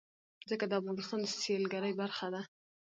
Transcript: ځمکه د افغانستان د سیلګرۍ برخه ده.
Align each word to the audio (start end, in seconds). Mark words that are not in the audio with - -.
ځمکه 0.47 0.65
د 0.67 0.73
افغانستان 0.79 1.19
د 1.23 1.25
سیلګرۍ 1.43 1.93
برخه 2.01 2.27
ده. 2.33 2.41